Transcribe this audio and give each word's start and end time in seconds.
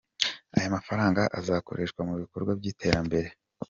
Aya 0.55 0.75
mafaranga 0.75 1.21
azakoreshwa 1.39 2.01
mu 2.07 2.13
bikorwa 2.21 2.51
by’iterambere. 2.59 3.29